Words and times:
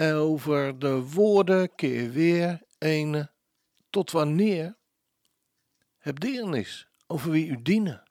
Over 0.00 0.78
de 0.78 1.02
woorden 1.02 1.74
keer 1.74 2.10
weer 2.10 2.62
een 2.78 3.28
tot 3.90 4.10
wanneer 4.10 4.76
heb 5.98 6.20
deernis 6.20 6.88
over 7.06 7.30
wie 7.30 7.46
u 7.46 7.62
dienen. 7.62 8.02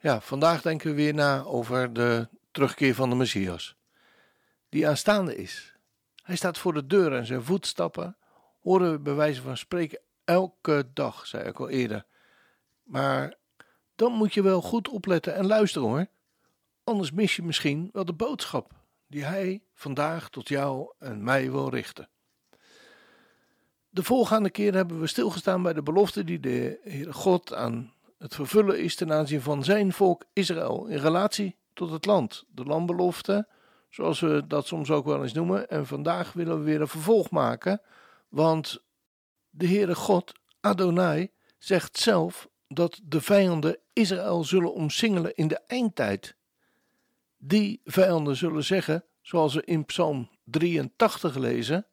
Ja, 0.00 0.20
vandaag 0.20 0.62
denken 0.62 0.90
we 0.90 0.96
weer 0.96 1.14
na 1.14 1.42
over 1.42 1.92
de 1.92 2.28
terugkeer 2.50 2.94
van 2.94 3.10
de 3.10 3.16
Messias, 3.16 3.76
die 4.68 4.88
aanstaande 4.88 5.36
is. 5.36 5.76
Hij 6.22 6.36
staat 6.36 6.58
voor 6.58 6.72
de 6.72 6.86
deur 6.86 7.12
en 7.12 7.26
zijn 7.26 7.42
voetstappen 7.42 8.16
horen 8.60 8.92
we 8.92 8.98
bij 8.98 9.14
wijze 9.14 9.42
van 9.42 9.56
spreken 9.56 10.00
elke 10.24 10.90
dag, 10.94 11.26
zei 11.26 11.48
ik 11.48 11.60
al 11.60 11.68
eerder. 11.68 12.06
Maar 12.82 13.34
dan 13.96 14.12
moet 14.12 14.34
je 14.34 14.42
wel 14.42 14.62
goed 14.62 14.88
opletten 14.88 15.34
en 15.34 15.46
luisteren 15.46 15.88
hoor. 15.88 16.06
Anders 16.84 17.10
mis 17.10 17.36
je 17.36 17.42
misschien 17.42 17.90
wel 17.92 18.04
de 18.04 18.12
boodschap 18.12 18.72
die 19.06 19.24
hij 19.24 19.62
vandaag 19.82 20.28
tot 20.28 20.48
jou 20.48 20.92
en 20.98 21.24
mij 21.24 21.50
wil 21.50 21.68
richten. 21.68 22.08
De 23.88 24.02
voorgaande 24.02 24.50
keer 24.50 24.74
hebben 24.74 25.00
we 25.00 25.06
stilgestaan 25.06 25.62
bij 25.62 25.72
de 25.72 25.82
belofte 25.82 26.24
die 26.24 26.40
de 26.40 26.80
Heere 26.82 27.12
God 27.12 27.54
aan 27.54 27.92
het 28.18 28.34
vervullen 28.34 28.80
is 28.80 28.94
ten 28.94 29.12
aanzien 29.12 29.40
van 29.40 29.64
zijn 29.64 29.92
volk 29.92 30.24
Israël 30.32 30.86
in 30.86 30.98
relatie 30.98 31.56
tot 31.72 31.90
het 31.90 32.06
land. 32.06 32.44
De 32.48 32.64
landbelofte, 32.64 33.48
zoals 33.90 34.20
we 34.20 34.44
dat 34.46 34.66
soms 34.66 34.90
ook 34.90 35.04
wel 35.04 35.22
eens 35.22 35.32
noemen. 35.32 35.68
En 35.68 35.86
vandaag 35.86 36.32
willen 36.32 36.58
we 36.58 36.64
weer 36.64 36.80
een 36.80 36.88
vervolg 36.88 37.30
maken, 37.30 37.80
want 38.28 38.82
de 39.50 39.66
Heere 39.66 39.94
God, 39.94 40.32
Adonai, 40.60 41.30
zegt 41.58 41.98
zelf 41.98 42.48
dat 42.68 43.00
de 43.04 43.20
vijanden 43.20 43.78
Israël 43.92 44.44
zullen 44.44 44.74
omsingelen 44.74 45.34
in 45.34 45.48
de 45.48 45.60
eindtijd. 45.66 46.36
Die 47.38 47.80
vijanden 47.84 48.36
zullen 48.36 48.64
zeggen, 48.64 49.04
zoals 49.22 49.54
we 49.54 49.64
in 49.64 49.84
Psalm 49.84 50.30
83 50.44 51.36
lezen, 51.36 51.86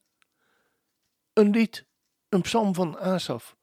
een 1.34 1.50
lied, 1.50 1.86
een 2.30 2.42
psalm 2.42 2.74
van 2.74 3.00
Asaf. 3.00 3.56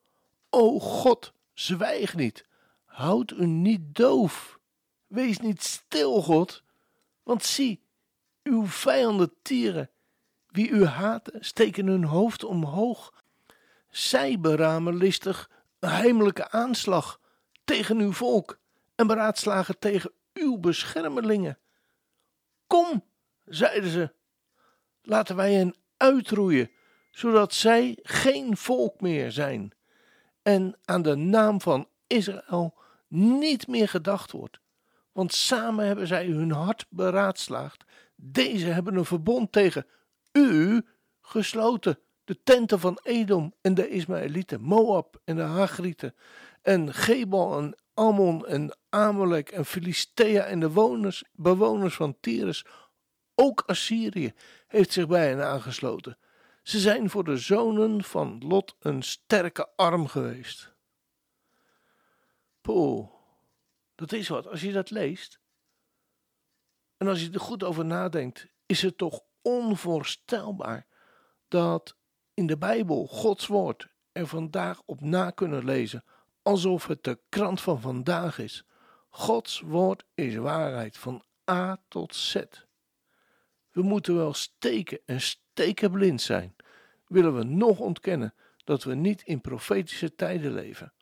O 0.51 0.79
God, 0.79 1.33
zwijg 1.53 2.15
niet, 2.15 2.47
houd 2.85 3.31
u 3.31 3.47
niet 3.47 3.95
doof, 3.95 4.59
wees 5.07 5.39
niet 5.39 5.63
stil, 5.63 6.23
God, 6.23 6.63
want 7.23 7.45
zie, 7.45 7.83
uw 8.43 8.67
vijanden 8.67 9.33
tieren, 9.43 9.91
wie 10.47 10.69
u 10.69 10.85
haten, 10.85 11.45
steken 11.45 11.87
hun 11.87 12.05
hoofd 12.05 12.45
omhoog. 12.45 13.23
Zij 13.91 14.41
beramen 14.41 14.97
listig 14.97 15.51
een 15.79 15.89
heimelijke 15.89 16.51
aanslag 16.51 17.21
tegen 17.65 17.99
uw 17.99 18.13
volk 18.13 18.59
en 18.95 19.07
beraadslagen 19.07 19.79
tegen 19.79 20.13
uw 20.33 20.59
beschermelingen. 20.59 21.59
Kom, 22.67 23.05
zeiden 23.47 23.91
ze, 23.91 24.13
laten 25.03 25.37
wij 25.37 25.55
hen 25.55 25.75
uitroeien, 25.97 26.71
zodat 27.11 27.55
zij 27.55 27.99
geen 28.03 28.57
volk 28.57 29.01
meer 29.01 29.33
zijn 29.33 29.73
en 30.43 30.79
aan 30.85 31.03
de 31.03 31.15
naam 31.15 31.61
van 31.61 31.89
Israël 32.07 32.75
niet 33.09 33.67
meer 33.67 33.89
gedacht 33.89 34.33
wordt. 34.33 34.59
Want 35.13 35.33
samen 35.33 35.87
hebben 35.87 36.07
zij 36.07 36.27
hun 36.27 36.51
hart 36.51 36.87
beraadslaagd. 36.91 37.85
Deze 38.15 38.67
hebben 38.67 38.97
een 38.97 39.05
verbond 39.05 39.53
tegen 39.53 39.87
u 40.33 40.87
gesloten. 41.21 41.99
De 42.25 42.43
tenten 42.43 42.81
van 42.81 42.99
Edom 43.03 43.55
en 43.61 43.75
de 43.75 43.89
Ismaëlieten, 43.89 44.61
Moab 44.61 45.21
en 45.25 45.37
de 45.37 45.43
Hagrieten, 45.43 46.15
en 46.63 46.95
Gebal 46.95 47.59
en 47.59 47.77
Ammon 47.95 48.47
en 48.47 48.77
Amalek 48.89 49.51
en 49.51 49.65
Filistea 49.65 50.43
en 50.43 50.61
de 50.61 50.71
woners, 50.71 51.25
bewoners 51.33 51.95
van 51.95 52.17
Tyrus 52.21 52.65
ook 53.37 53.63
Assyrië 53.67 54.35
heeft 54.67 54.93
zich 54.93 55.07
bij 55.07 55.29
hen 55.29 55.45
aangesloten. 55.45 56.19
Ze 56.63 56.79
zijn 56.79 57.11
voor 57.11 57.25
de 57.25 57.37
zonen 57.37 58.05
van 58.05 58.43
Lot 58.47 58.77
een 58.79 59.03
sterke 59.03 59.69
arm 59.77 60.07
geweest. 60.07 60.75
Poeh, 62.61 63.09
dat 63.95 64.13
is 64.13 64.29
wat. 64.29 64.47
Als 64.47 64.61
je 64.61 64.73
dat 64.73 64.91
leest 64.91 65.41
en 66.97 67.09
als 67.09 67.23
je 67.23 67.31
er 67.31 67.41
goed 67.41 67.65
over 67.65 67.85
nadenkt, 67.85 68.47
is 68.67 68.83
het 68.83 68.99
toch 68.99 69.21
onvoorstelbaar 69.43 70.87
dat 71.49 71.97
in 72.35 72.47
de 72.47 72.59
Bijbel 72.59 73.07
Gods 73.07 73.47
woord 73.47 73.89
er 74.13 74.27
vandaag 74.27 74.83
op 74.85 75.01
na 75.01 75.31
kunnen 75.31 75.65
lezen 75.65 76.05
alsof 76.43 76.87
het 76.87 77.05
de 77.05 77.19
krant 77.29 77.61
van 77.61 77.81
vandaag 77.81 78.39
is. 78.39 78.65
Gods 79.09 79.61
woord 79.61 80.05
is 80.15 80.37
waarheid 80.37 80.99
van 80.99 81.25
A 81.51 81.83
tot 81.89 82.15
Z. 82.15 82.66
We 83.77 83.83
moeten 83.83 84.17
wel 84.17 84.35
steken 84.35 85.01
en 85.05 85.21
stekenblind 85.21 86.23
zijn, 86.23 86.57
willen 87.07 87.37
we 87.37 87.45
nog 87.45 87.79
ontkennen 87.79 88.35
dat 88.65 88.85
we 88.85 88.95
niet 88.95 89.23
in 89.23 89.41
profetische 89.41 90.15
tijden 90.15 90.53
leven. 90.53 90.93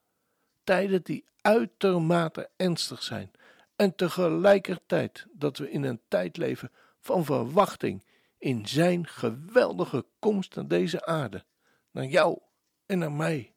Tijden 0.65 1.03
die 1.03 1.25
uitermate 1.41 2.51
ernstig 2.57 3.03
zijn 3.03 3.31
en 3.77 3.95
tegelijkertijd 3.95 5.27
dat 5.33 5.59
we 5.59 5.71
in 5.71 5.83
een 5.83 6.01
tijd 6.09 6.37
leven 6.37 6.73
van 7.01 7.25
verwachting 7.25 8.05
in 8.39 8.67
zijn 8.67 9.07
geweldige 9.07 10.07
komst 10.19 10.55
naar 10.55 10.69
deze 10.69 11.07
aarde, 11.07 11.45
naar 11.91 12.07
jou 12.07 12.39
en 12.87 12.99
naar 12.99 13.13
mij. 13.13 13.55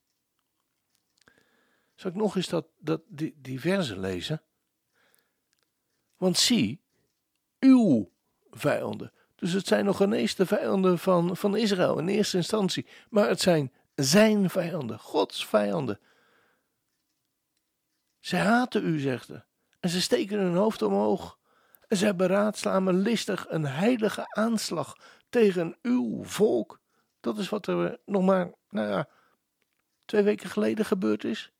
Zal 1.95 2.11
ik 2.11 2.17
nog 2.17 2.35
eens 2.35 2.49
dat, 2.49 2.67
dat, 2.77 3.01
die, 3.07 3.35
die 3.41 3.59
verse 3.59 3.99
lezen? 3.99 4.41
Want 6.17 6.37
zie, 6.37 6.81
uw 7.59 8.15
vijanden. 8.57 9.11
Dus 9.35 9.51
het 9.51 9.67
zijn 9.67 9.85
nog 9.85 10.01
ineens 10.01 10.35
de 10.35 10.45
vijanden 10.45 10.99
van, 10.99 11.37
van 11.37 11.55
Israël 11.55 11.99
in 11.99 12.07
eerste 12.07 12.37
instantie. 12.37 12.87
Maar 13.09 13.29
het 13.29 13.41
zijn 13.41 13.71
zijn 13.95 14.49
vijanden, 14.49 14.99
Gods 14.99 15.45
vijanden. 15.45 15.99
Ze 18.19 18.35
haten 18.35 18.85
u, 18.85 18.99
zegt 18.99 19.27
hij. 19.27 19.45
En 19.79 19.89
ze 19.89 20.01
steken 20.01 20.39
hun 20.39 20.55
hoofd 20.55 20.81
omhoog. 20.81 21.37
En 21.87 21.97
zij 21.97 22.15
beraadslamen 22.15 22.99
listig 22.99 23.45
een 23.49 23.65
heilige 23.65 24.25
aanslag 24.27 24.95
tegen 25.29 25.77
uw 25.81 26.23
volk. 26.23 26.79
Dat 27.19 27.37
is 27.37 27.49
wat 27.49 27.67
er 27.67 27.99
nog 28.05 28.25
maar, 28.25 28.51
nou 28.69 28.87
ja, 28.89 29.07
twee 30.05 30.23
weken 30.23 30.49
geleden 30.49 30.85
gebeurd 30.85 31.23
is. 31.23 31.51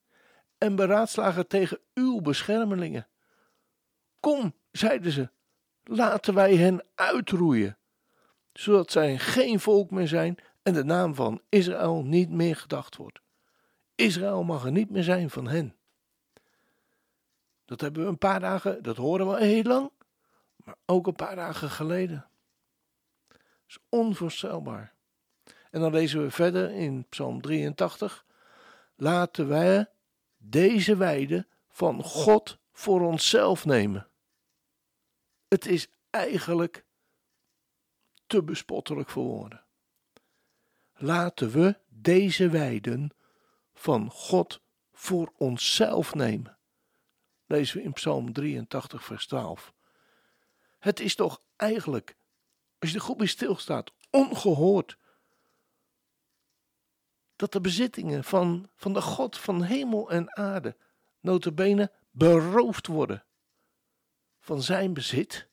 En 0.57 0.75
beraadslagen 0.75 1.47
tegen 1.47 1.79
uw 1.93 2.21
beschermelingen. 2.21 3.07
Kom, 4.19 4.55
zeiden 4.71 5.11
ze, 5.11 5.29
laten 5.87 6.33
wij 6.33 6.55
hen 6.55 6.83
uitroeien, 6.95 7.77
zodat 8.53 8.91
zij 8.91 9.17
geen 9.17 9.59
volk 9.59 9.91
meer 9.91 10.07
zijn 10.07 10.37
en 10.63 10.73
de 10.73 10.83
naam 10.83 11.15
van 11.15 11.41
Israël 11.49 12.03
niet 12.03 12.29
meer 12.29 12.55
gedacht 12.55 12.95
wordt. 12.95 13.19
Israël 13.95 14.43
mag 14.43 14.65
er 14.65 14.71
niet 14.71 14.89
meer 14.89 15.03
zijn 15.03 15.29
van 15.29 15.47
hen. 15.47 15.75
Dat 17.65 17.81
hebben 17.81 18.03
we 18.03 18.09
een 18.09 18.17
paar 18.17 18.39
dagen, 18.39 18.83
dat 18.83 18.97
horen 18.97 19.27
we 19.27 19.45
heel 19.45 19.63
lang, 19.63 19.91
maar 20.55 20.75
ook 20.85 21.07
een 21.07 21.15
paar 21.15 21.35
dagen 21.35 21.69
geleden. 21.69 22.25
Dat 23.27 23.39
is 23.67 23.77
onvoorstelbaar. 23.89 24.93
En 25.71 25.81
dan 25.81 25.91
lezen 25.91 26.21
we 26.21 26.31
verder 26.31 26.71
in 26.71 27.05
Psalm 27.09 27.41
83: 27.41 28.25
Laten 28.95 29.47
wij 29.47 29.89
deze 30.37 30.95
weide 30.95 31.47
van 31.69 32.03
God 32.03 32.57
voor 32.71 33.01
onszelf 33.01 33.65
nemen. 33.65 34.06
Het 35.47 35.65
is 35.65 35.87
eigenlijk 36.09 36.85
te 38.25 38.43
bespottelijk 38.43 39.09
voor 39.09 39.23
woorden. 39.23 39.65
Laten 40.93 41.49
we 41.49 41.79
deze 41.87 42.49
weiden 42.49 43.11
van 43.73 44.11
God 44.11 44.61
voor 44.91 45.33
onszelf 45.37 46.13
nemen. 46.13 46.57
Lezen 47.45 47.77
we 47.77 47.83
in 47.83 47.93
Psalm 47.93 48.33
83, 48.33 49.03
vers 49.03 49.27
12. 49.27 49.73
Het 50.79 50.99
is 50.99 51.15
toch 51.15 51.41
eigenlijk, 51.55 52.17
als 52.79 52.89
je 52.89 52.95
er 52.95 53.01
goed 53.03 53.17
bij 53.17 53.27
stilstaat, 53.27 53.91
ongehoord 54.09 54.97
dat 57.35 57.51
de 57.51 57.61
bezittingen 57.61 58.23
van, 58.23 58.69
van 58.75 58.93
de 58.93 59.01
God 59.01 59.37
van 59.37 59.63
hemel 59.63 60.09
en 60.11 60.37
aarde 60.37 60.77
notabene 61.19 61.91
beroofd 62.11 62.87
worden 62.87 63.26
van 64.47 64.61
zijn 64.61 64.93
bezit. 64.93 65.47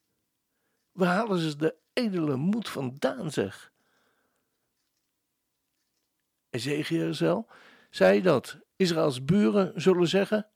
Waar 0.92 1.14
halen 1.14 1.38
ze 1.38 1.56
de 1.56 1.74
edele 1.92 2.36
moed 2.36 2.68
vandaan, 2.68 3.30
zeg? 3.32 3.72
Ezekiel 6.50 7.46
zei 7.90 8.22
dat 8.22 8.58
Israëls 8.76 9.24
buren 9.24 9.80
zullen 9.80 10.08
zeggen: 10.08 10.46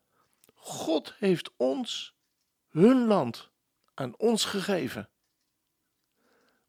God 0.54 1.14
heeft 1.18 1.50
ons 1.56 2.14
hun 2.68 3.06
land 3.06 3.50
aan 3.94 4.16
ons 4.16 4.44
gegeven. 4.44 5.08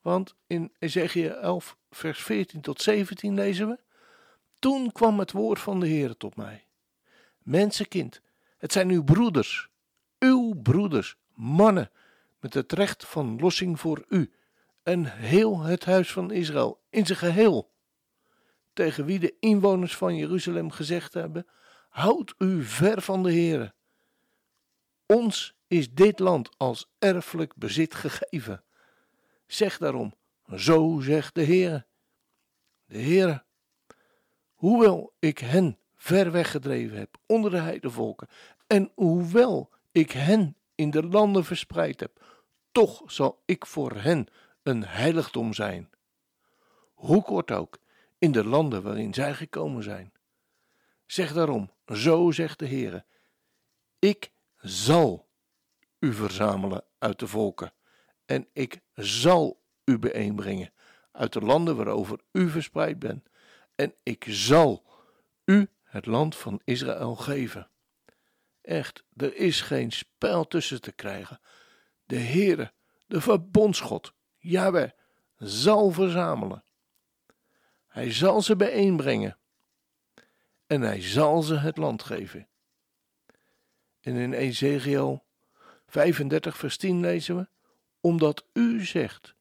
Want 0.02 0.36
in 0.48 0.76
Ezekiel 0.80 1.36
11, 1.36 1.78
vers 1.90 2.24
14 2.24 2.62
tot 2.62 2.82
17 2.82 3.34
lezen 3.34 3.68
we: 3.68 3.80
Toen 4.60 4.92
kwam 4.92 5.20
het 5.20 5.32
woord 5.32 5.60
van 5.60 5.80
de 5.80 5.88
Heer 5.88 6.18
tot 6.18 6.36
mij. 6.36 6.68
Mensenkind, 7.38 8.22
het 8.58 8.72
zijn 8.72 8.90
uw 8.90 9.04
broeders, 9.04 9.70
uw 10.20 10.62
broeders, 10.62 11.18
mannen, 11.40 11.92
met 12.40 12.54
het 12.54 12.72
recht 12.72 13.06
van 13.06 13.40
lossing 13.40 13.80
voor 13.80 14.06
u 14.08 14.32
en 14.84 15.06
heel 15.06 15.60
het 15.60 15.86
huis 15.86 16.12
van 16.12 16.32
Israël 16.32 16.82
in 16.90 17.06
zijn 17.06 17.18
geheel. 17.18 17.72
Tegen 18.74 19.06
wie 19.06 19.20
de 19.20 19.36
inwoners 19.40 19.98
van 19.98 20.16
Jeruzalem 20.16 20.72
gezegd 20.72 21.14
hebben: 21.14 21.48
Houd 21.90 22.34
u 22.38 22.64
ver 22.64 23.02
van 23.02 23.24
de 23.24 23.32
Heere. 23.32 23.74
Ons 25.06 25.56
is 25.68 25.94
dit 25.94 26.20
land 26.20 26.50
als 26.58 26.92
erfelijk 27.00 27.56
bezit 27.56 27.96
gegeven. 27.96 28.64
Zeg 29.48 29.78
daarom: 29.78 30.14
Zo 30.56 31.00
zegt 31.02 31.36
de 31.36 31.46
Heere. 31.46 31.86
De 32.86 33.02
Heere, 33.02 33.44
hoewel 34.54 35.14
ik 35.20 35.38
hen 35.38 35.78
ver 35.96 36.32
weggedreven 36.32 36.98
heb 36.98 37.18
onder 37.26 37.52
de 37.52 37.58
heidevolken, 37.58 38.28
en 38.68 38.92
hoewel 38.96 39.70
ik 39.92 40.12
hen 40.12 40.58
in 40.80 40.92
de 40.92 41.04
landen 41.04 41.46
verspreid 41.46 42.00
heb, 42.00 42.26
toch 42.72 43.12
zal 43.12 43.42
ik 43.46 43.66
voor 43.66 43.92
hen 43.96 44.28
een 44.64 44.86
heiligdom 44.86 45.54
zijn. 45.54 45.90
Hoe 46.94 47.24
kort 47.24 47.52
ook, 47.52 47.78
in 48.18 48.32
de 48.32 48.44
landen 48.44 48.84
waarin 48.84 49.14
zij 49.14 49.34
gekomen 49.34 49.84
zijn. 49.84 50.14
Zeg 51.06 51.34
daarom, 51.34 51.72
zo 51.86 52.32
zegt 52.32 52.60
de 52.60 52.68
Heere, 52.68 53.06
ik 54.00 54.32
zal 54.58 55.30
u 56.00 56.14
verzamelen 56.14 56.84
uit 56.98 57.20
de 57.20 57.28
volken, 57.28 57.74
en 58.26 58.48
ik 58.54 58.82
zal 58.94 59.62
u 59.86 60.00
bijeenbrengen 60.00 60.74
uit 61.12 61.34
de 61.34 61.42
landen 61.42 61.76
waarover 61.76 62.20
u 62.32 62.50
verspreid 62.50 63.00
bent, 63.00 63.30
en 63.76 63.94
ik 64.04 64.26
zal 64.28 64.84
u 65.46 65.70
het 65.84 66.06
land 66.06 66.36
van 66.36 66.62
Israël 66.64 67.16
geven. 67.16 67.70
Echt, 68.70 69.04
er 69.16 69.36
is 69.36 69.62
geen 69.62 69.92
spel 69.92 70.48
tussen 70.48 70.82
te 70.82 70.92
krijgen. 70.92 71.40
De 72.06 72.20
Heere, 72.20 72.74
de 73.08 73.22
verbondsgod, 73.22 74.14
Jahweh, 74.38 74.90
zal 75.38 75.92
verzamelen. 75.92 76.64
Hij 77.88 78.12
zal 78.12 78.42
ze 78.42 78.56
bijeenbrengen. 78.56 79.38
En 80.68 80.82
hij 80.82 81.02
zal 81.02 81.42
ze 81.42 81.56
het 81.56 81.78
land 81.78 82.04
geven. 82.04 82.48
En 84.02 84.16
in 84.16 84.34
Ezekiel 84.34 85.26
35 85.88 86.58
vers 86.58 86.78
10 86.78 87.00
lezen 87.00 87.36
we, 87.36 87.48
omdat 88.00 88.46
u 88.54 88.86
zegt, 88.86 89.36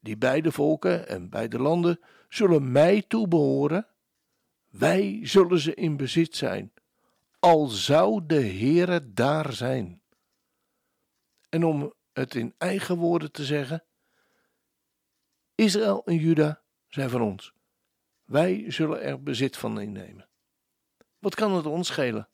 die 0.00 0.16
beide 0.16 0.52
volken 0.52 1.08
en 1.08 1.28
beide 1.28 1.58
landen 1.58 2.00
zullen 2.28 2.72
mij 2.72 3.02
toebehoren, 3.02 3.86
wij 4.68 5.20
zullen 5.22 5.58
ze 5.58 5.74
in 5.74 5.96
bezit 5.96 6.36
zijn, 6.36 6.72
al 7.40 7.66
zou 7.66 8.26
de 8.26 8.42
Heere 8.42 9.12
daar 9.12 9.52
zijn. 9.52 10.02
En 11.48 11.64
om 11.64 11.94
het 12.12 12.34
in 12.34 12.54
eigen 12.58 12.96
woorden 12.96 13.32
te 13.32 13.44
zeggen, 13.44 13.84
Israël 15.54 16.04
en 16.04 16.16
Juda 16.16 16.62
zijn 16.88 17.10
van 17.10 17.20
ons. 17.22 17.52
Wij 18.24 18.70
zullen 18.70 19.02
er 19.02 19.22
bezit 19.22 19.56
van 19.56 19.80
innemen. 19.80 20.28
Wat 21.18 21.34
kan 21.34 21.52
het 21.52 21.66
ons 21.66 21.86
schelen 21.86 22.28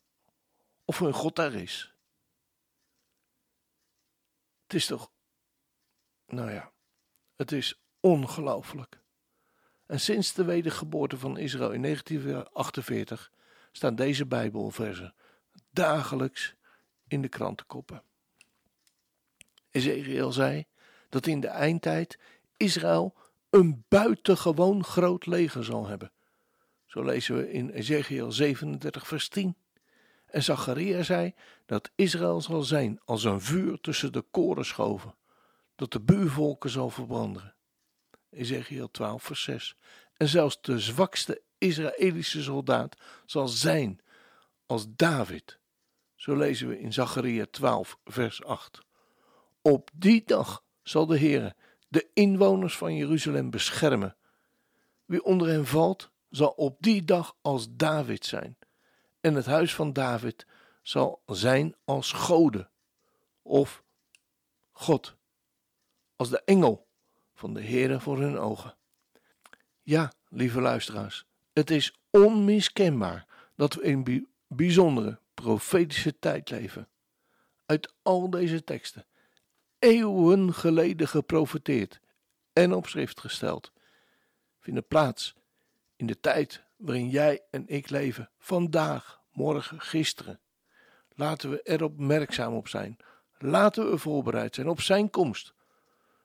of 0.85 0.99
hun 0.99 1.13
God 1.13 1.37
daar 1.37 1.55
is? 1.55 1.95
Het 4.63 4.75
is 4.75 4.87
toch, 4.87 5.11
nou 6.27 6.51
ja, 6.51 6.73
het 7.37 7.53
is 7.53 7.81
ongelooflijk. 8.01 9.01
En 9.87 10.01
sinds 10.01 10.33
de 10.33 10.45
wedergeboorte 10.45 11.19
van 11.19 11.39
Israël 11.39 11.73
in 11.73 11.83
1948 11.83 13.33
staan 13.77 13.95
deze 13.95 14.27
Bijbelversen 14.27 15.15
dagelijks 15.71 16.55
in 17.09 17.23
de 17.23 17.29
krantenkoppen. 17.29 18.03
Ezekiel 19.71 20.33
zei 20.33 20.67
dat 21.09 21.27
in 21.27 21.41
de 21.41 21.49
eindtijd 21.49 22.19
Israël 22.57 23.15
een 23.51 23.85
buitengewoon 23.89 24.85
groot 24.85 25.27
leger 25.27 25.65
zal 25.65 25.87
hebben. 25.87 26.13
Zo 26.87 27.03
lezen 27.03 27.37
we 27.37 27.53
in 27.53 27.71
Ezekiel 27.71 28.33
37, 28.33 29.07
vers 29.07 29.29
10. 29.29 29.57
En 30.27 30.43
Zacharia 30.43 31.03
zei 31.03 31.35
dat 31.67 31.91
Israël 31.95 32.41
zal 32.41 32.63
zijn 32.63 33.01
als 33.05 33.25
een 33.25 33.41
vuur 33.41 33.81
tussen 33.81 34.13
de 34.13 34.25
korenschoven, 34.31 35.15
dat 35.75 35.93
de 35.93 36.01
buurvolken 36.01 36.71
zal 36.71 36.91
verbranden. 36.91 37.55
Ezekiel 38.31 38.91
12, 38.91 39.23
vers 39.23 39.43
6. 39.43 39.77
En 40.17 40.29
zelfs 40.29 40.61
de 40.61 40.79
zwakste 40.79 41.43
Israëlische 41.67 42.43
soldaat 42.43 42.97
zal 43.27 43.49
zijn 43.49 44.01
als 44.67 44.87
David. 44.89 45.59
Zo 46.15 46.37
lezen 46.37 46.69
we 46.69 46.81
in 46.81 46.93
Zacharia 46.93 47.47
12, 47.51 47.99
vers 48.05 48.45
8. 48.45 48.81
Op 49.63 49.91
die 49.95 50.23
dag 50.25 50.65
zal 50.83 51.07
de 51.07 51.19
Heer 51.19 51.55
de 51.89 52.11
inwoners 52.13 52.77
van 52.77 52.97
Jeruzalem 52.97 53.51
beschermen. 53.51 54.17
Wie 55.05 55.25
onder 55.25 55.49
hen 55.49 55.67
valt, 55.67 56.11
zal 56.31 56.49
op 56.49 56.77
die 56.81 57.05
dag 57.05 57.37
als 57.41 57.67
David 57.71 58.25
zijn. 58.25 58.59
En 59.21 59.35
het 59.35 59.47
huis 59.47 59.75
van 59.75 59.93
David 59.93 60.47
zal 60.83 61.23
zijn 61.27 61.77
als 61.85 62.13
Gode 62.13 62.71
of 63.43 63.85
God, 64.71 65.17
als 66.17 66.31
de 66.31 66.43
engel 66.45 66.87
van 67.35 67.55
de 67.55 67.63
Heere 67.63 68.01
voor 68.01 68.19
hun 68.19 68.39
ogen. 68.39 68.77
Ja, 69.83 70.13
lieve 70.29 70.61
luisteraars, 70.61 71.26
het 71.57 71.71
is 71.71 71.95
onmiskenbaar 72.11 73.27
dat 73.55 73.75
we 73.75 73.83
in 73.83 74.29
bijzondere 74.47 75.21
profetische 75.35 76.19
tijd 76.19 76.51
leven. 76.51 76.89
Uit 77.67 77.95
al 78.03 78.31
deze 78.31 78.65
teksten 78.65 79.07
eeuwen 79.79 80.55
geleden 80.55 81.09
geprofeteerd 81.09 82.01
en 82.53 82.73
op 82.73 82.87
schrift 82.87 83.21
gesteld, 83.21 83.73
vinden 84.61 84.87
plaats 84.87 85.35
in 85.97 86.07
de 86.07 86.21
tijd 86.21 86.63
waarin 86.77 87.09
jij 87.09 87.43
en 87.51 87.69
ik 87.69 87.91
leven, 87.91 88.31
vandaag, 88.39 89.21
morgen, 89.33 89.81
gisteren. 89.81 90.41
Laten 91.15 91.51
we 91.51 91.63
er 91.63 91.85
opmerkzaam 91.85 92.55
op 92.55 92.69
zijn. 92.69 92.97
Laten 93.39 93.91
we 93.91 93.99
voorbereid 93.99 94.55
zijn 94.55 94.69
op 94.69 94.81
zijn 94.81 95.11
komst, 95.11 95.55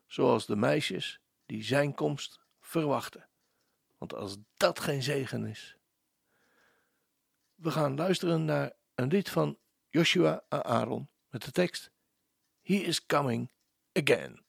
zoals 0.07 0.45
de 0.45 0.55
meisjes 0.55 1.19
die 1.45 1.63
zijn 1.63 1.93
komst 1.93 2.39
verwachten. 2.59 3.29
Want 4.00 4.14
als 4.14 4.36
dat 4.56 4.80
geen 4.80 5.02
zegen 5.02 5.46
is. 5.46 5.76
We 7.54 7.70
gaan 7.70 7.96
luisteren 7.96 8.44
naar 8.44 8.72
een 8.94 9.08
lied 9.08 9.30
van 9.30 9.58
Joshua 9.88 10.44
Aaron 10.48 11.08
met 11.28 11.44
de 11.44 11.50
tekst 11.50 11.90
He 12.62 12.74
is 12.74 13.06
coming 13.06 13.48
again. 13.92 14.44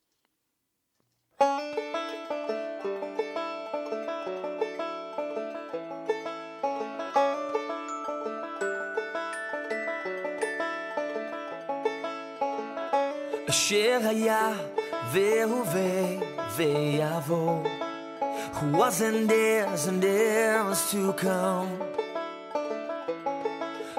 אשר 13.50 14.00
היה 14.04 14.54
והווה 15.12 16.20
ויבוא, 16.56 17.64
Who 18.55 18.73
was 18.77 19.01
and 19.01 19.31
is 19.31 19.87
and 19.87 20.05
is 20.05 20.91
to 20.91 21.13
come. 21.15 21.79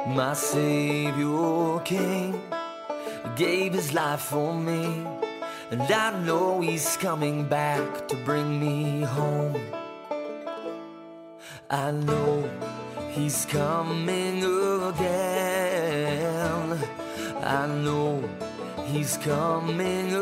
My 0.07 0.33
Savior 0.33 1.79
King 1.79 2.41
gave 3.35 3.73
his 3.73 3.93
life 3.93 4.21
for 4.21 4.53
me, 4.53 5.05
and 5.71 5.81
I 5.81 6.19
know 6.23 6.61
he's 6.61 6.97
coming 6.97 7.45
back 7.45 8.07
to 8.09 8.15
bring 8.25 8.59
me 8.59 9.01
home. 9.01 9.59
I 11.69 11.91
know 11.91 12.49
he's 13.09 13.45
coming 13.45 14.43
again. 14.89 16.79
I 17.43 17.65
know 17.67 18.23
he's 18.85 19.17
coming 19.17 20.13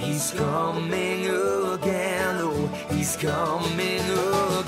He's 0.04 0.32
coming 0.32 1.26
again, 1.26 2.36
oh, 2.40 2.66
he's 2.90 3.16
coming 3.16 4.00
again. 4.00 4.63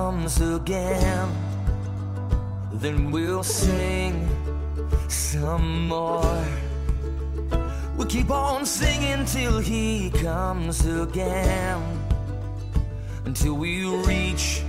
comes 0.00 0.40
again, 0.40 1.28
then 2.72 3.10
we'll 3.10 3.42
sing 3.42 4.14
some 5.08 5.88
more. 5.88 6.42
We'll 7.96 8.12
keep 8.16 8.30
on 8.30 8.64
singing 8.64 9.26
till 9.26 9.58
he 9.58 10.08
comes 10.22 10.86
again, 10.86 11.82
until 13.26 13.54
we 13.62 13.72
reach 14.10 14.62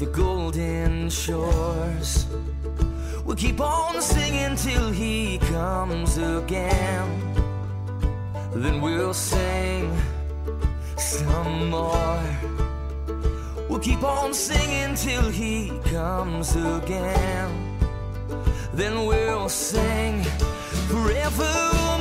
the 0.00 0.06
golden 0.22 1.08
shores. 1.08 2.26
We'll 3.24 3.40
keep 3.46 3.60
on 3.60 4.02
singing 4.02 4.54
till 4.56 4.90
he 4.92 5.38
comes 5.56 6.18
again, 6.18 7.08
then 8.54 8.82
we'll 8.82 9.14
sing 9.14 9.82
some 10.98 11.70
more. 11.70 12.03
Keep 13.84 14.02
on 14.02 14.32
singing 14.32 14.94
till 14.94 15.28
he 15.28 15.70
comes 15.92 16.56
again. 16.56 17.78
Then 18.72 19.04
we'll 19.04 19.50
sing 19.50 20.22
forevermore. 20.88 21.93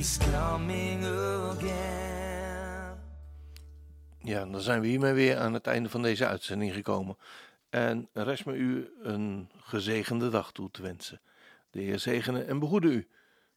He's 0.00 0.18
coming 0.18 1.04
again. 1.04 2.98
Ja, 4.18 4.44
dan 4.44 4.60
zijn 4.60 4.80
we 4.80 4.86
hiermee 4.86 5.12
weer 5.12 5.36
aan 5.36 5.54
het 5.54 5.66
einde 5.66 5.88
van 5.88 6.02
deze 6.02 6.26
uitzending 6.26 6.72
gekomen. 6.72 7.18
En 7.70 8.08
rest 8.12 8.44
me 8.44 8.54
u 8.54 8.92
een 9.02 9.50
gezegende 9.56 10.28
dag 10.28 10.52
toe 10.52 10.70
te 10.70 10.82
wensen. 10.82 11.20
De 11.70 11.80
Heer 11.80 11.98
zegene 11.98 12.42
en 12.42 12.58
behoede 12.58 12.88
u. 12.88 13.08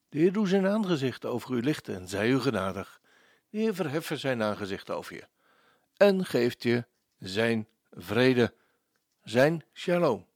De 0.09 0.17
Heer 0.17 0.31
doe 0.33 0.47
zijn 0.47 0.67
aangezicht 0.67 1.25
over 1.25 1.55
u 1.55 1.61
lichten 1.61 1.95
en 1.95 2.07
zij 2.07 2.29
u 2.29 2.39
genadig. 2.39 3.01
De 3.49 3.57
Heer 3.57 3.75
verheffen 3.75 4.19
zijn 4.19 4.43
aangezicht 4.43 4.89
over 4.89 5.15
je. 5.15 5.27
En 5.97 6.25
geeft 6.25 6.63
je 6.63 6.85
zijn 7.19 7.67
vrede, 7.91 8.53
zijn 9.21 9.63
shalom. 9.73 10.27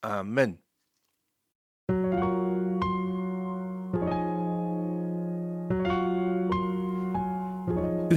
Amen. 0.00 0.62